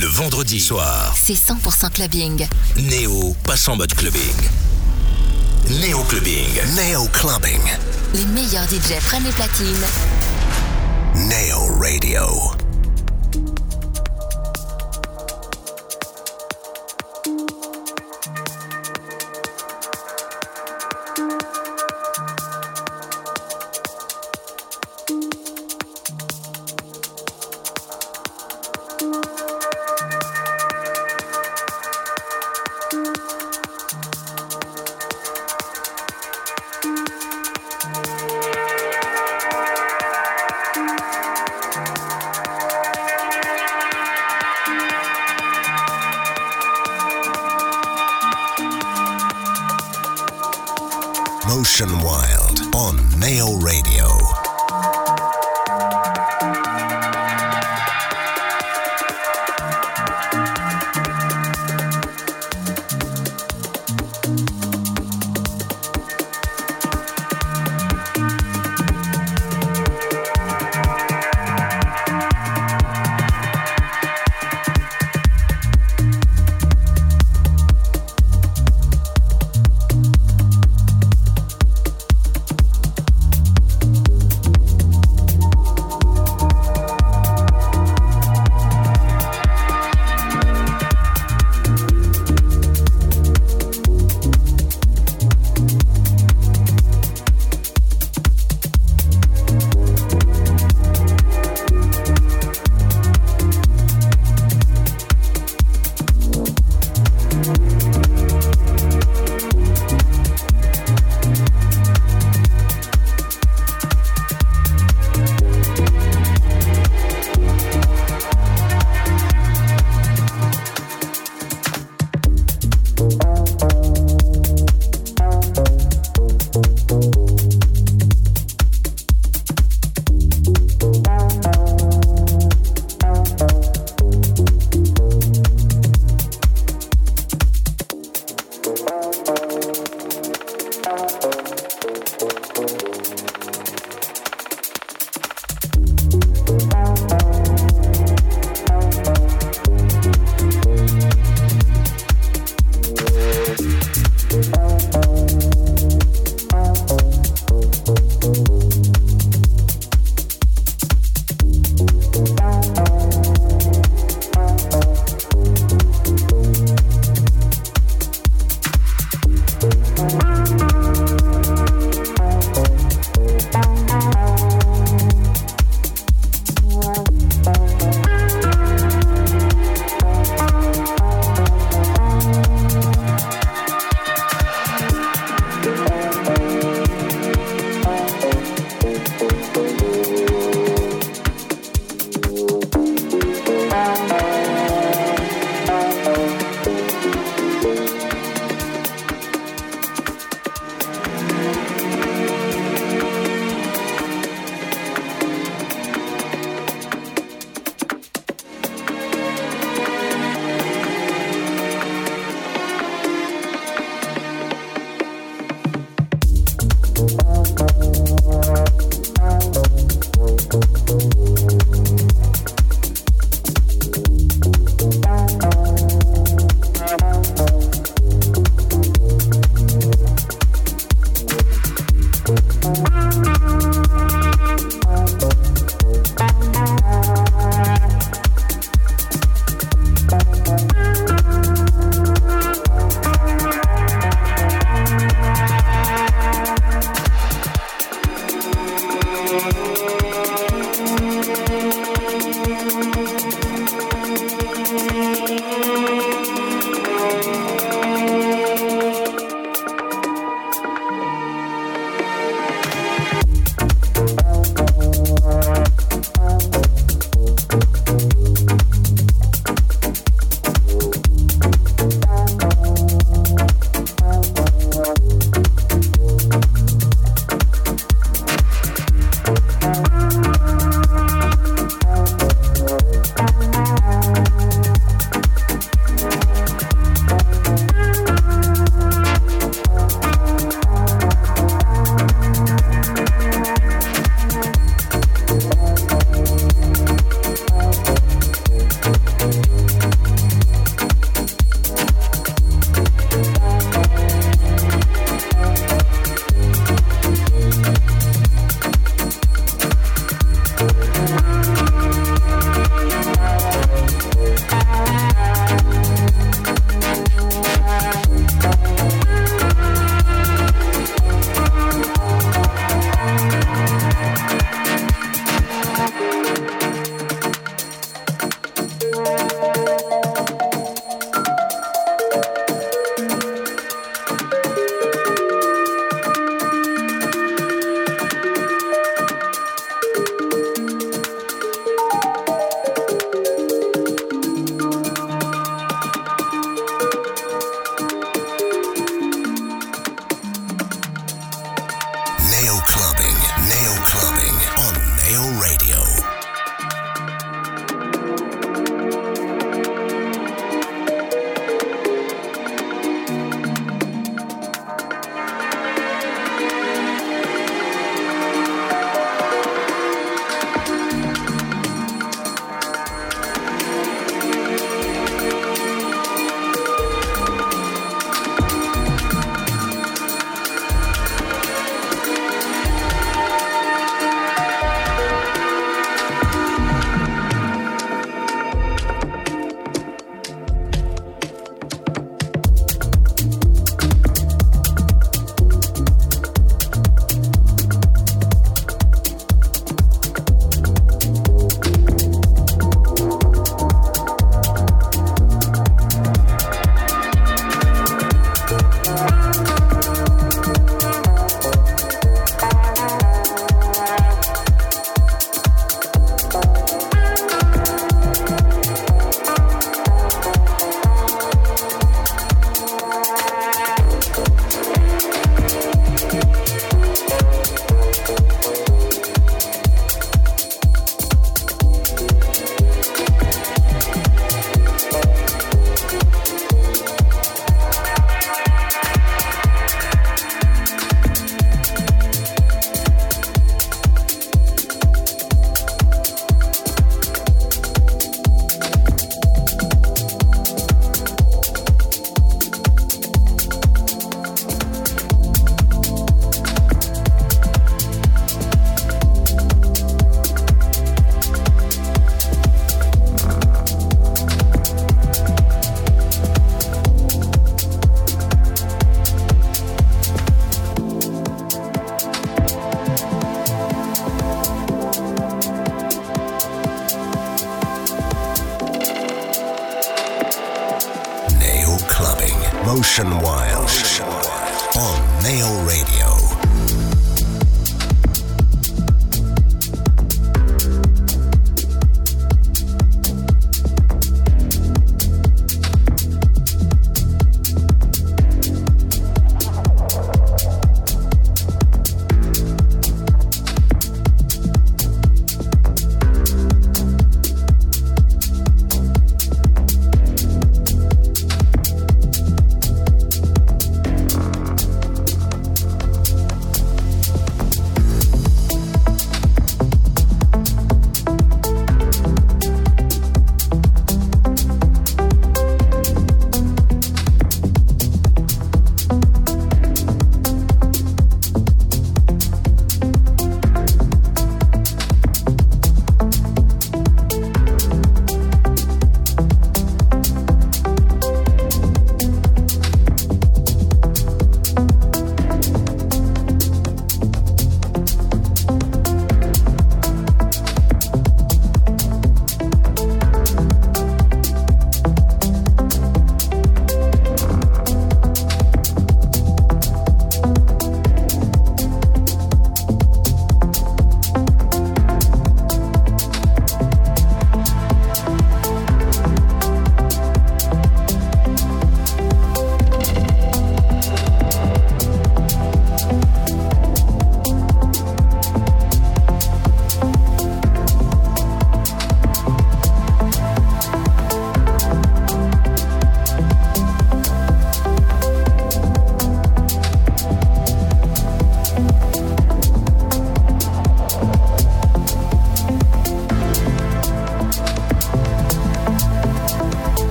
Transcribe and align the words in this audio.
Le 0.00 0.06
vendredi 0.06 0.60
soir, 0.60 1.12
c'est 1.14 1.34
100% 1.34 1.90
clubbing. 1.92 2.46
Néo 2.78 3.36
passe 3.44 3.68
en 3.68 3.76
mode 3.76 3.92
clubbing. 3.92 4.22
Néo 5.68 6.02
Clubbing. 6.04 6.74
Neo 6.74 7.06
Clubbing. 7.12 7.60
Les 8.14 8.24
meilleurs 8.24 8.64
DJ 8.64 8.98
prennent 9.04 9.24
les 9.24 9.30
platines. 9.30 9.86
Neo 11.14 11.78
Radio. 11.78 12.69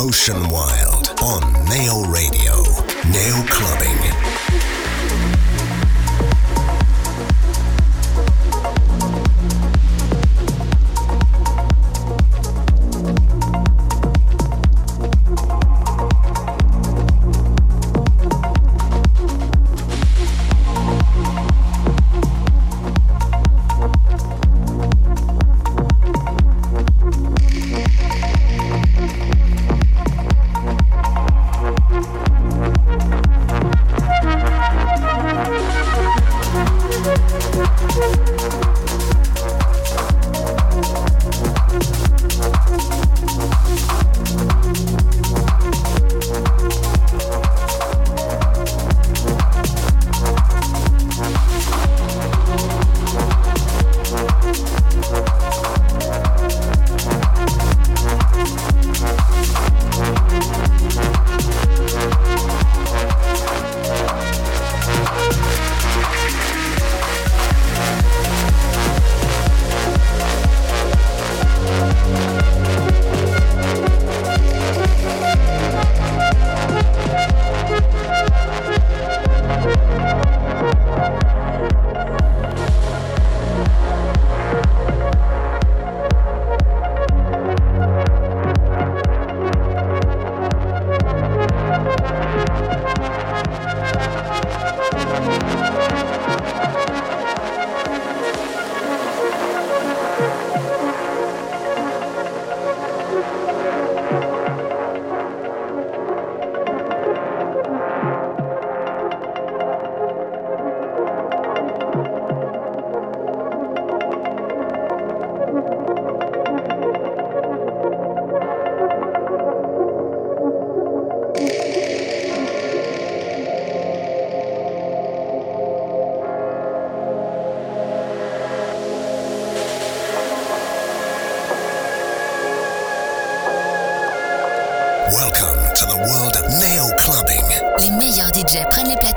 Ocean 0.00 0.48
Wild 0.48 1.12
on 1.20 1.52
Nail 1.64 2.04
Radio. 2.04 2.62
Nail 3.10 3.42
Clubbing. 3.48 4.67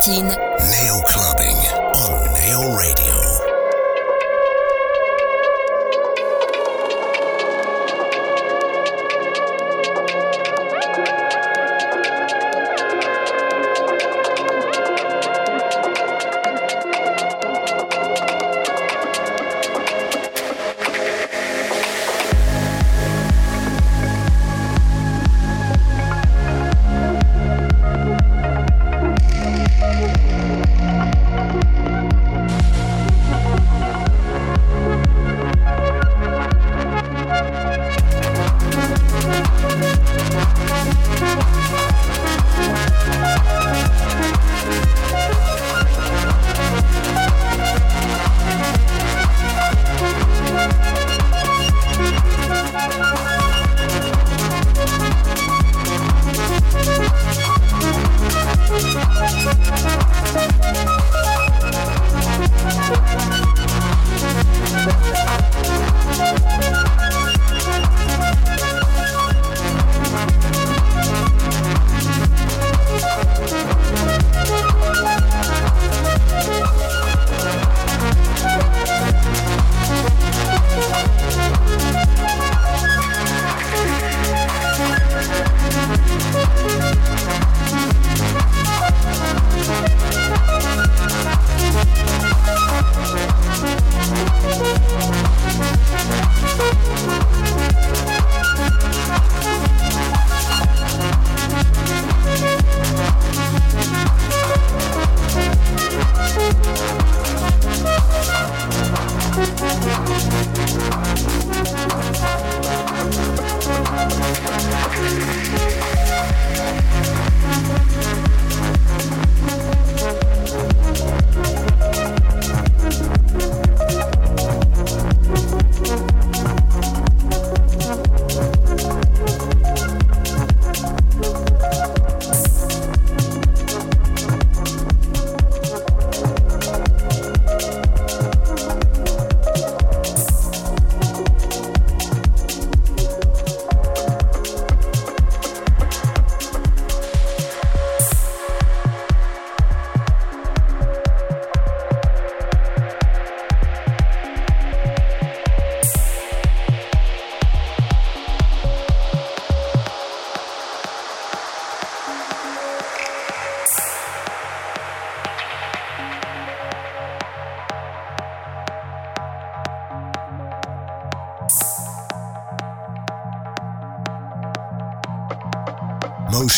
Prennent 0.02 0.51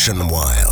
Ocean 0.06 0.28
Wire. 0.28 0.63